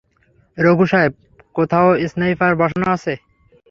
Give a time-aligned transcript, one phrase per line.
[0.57, 1.13] রঘু সাহেব,
[1.55, 3.13] কোথাও স্নাইপার বসানো আছে।